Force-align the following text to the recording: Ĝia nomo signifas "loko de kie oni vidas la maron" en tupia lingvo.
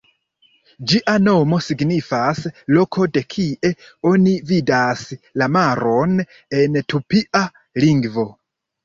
Ĝia 0.91 1.11
nomo 1.25 1.57
signifas 1.65 2.39
"loko 2.77 3.05
de 3.17 3.23
kie 3.33 3.71
oni 4.13 4.33
vidas 4.53 5.05
la 5.43 5.49
maron" 5.57 6.17
en 6.63 6.81
tupia 6.95 7.43
lingvo. 7.85 8.27